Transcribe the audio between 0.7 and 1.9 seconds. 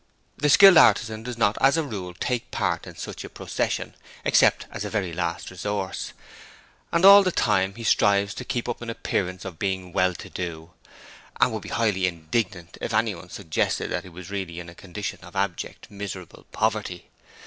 artisan does not as a